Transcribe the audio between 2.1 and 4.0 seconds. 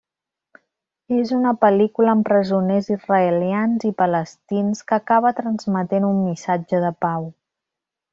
amb presoners israelians i